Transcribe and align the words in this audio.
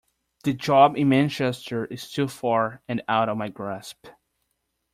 The 0.45 0.53
job 0.53 0.97
in 0.97 1.09
Manchester 1.09 1.85
is 1.85 2.09
too 2.09 2.27
far 2.27 2.81
and 2.87 3.03
out 3.07 3.29
of 3.29 3.37
my 3.37 3.49
grasp. 3.49 4.07